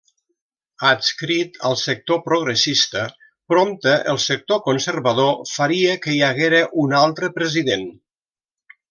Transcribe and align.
Adscrit 0.91 1.57
al 1.69 1.75
sector 1.81 2.21
progressista, 2.29 3.03
prompte 3.53 3.93
el 4.15 4.19
sector 4.25 4.63
conservador 4.71 5.29
faria 5.53 5.93
que 6.07 6.17
hi 6.17 6.21
haguera 6.31 6.63
un 6.85 6.97
altre 7.05 7.31
president. 7.41 7.87